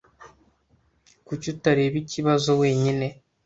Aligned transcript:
Kuki 1.25 1.45
utareba 1.55 1.95
ikibazo 2.03 2.49
wenyine? 2.61 3.07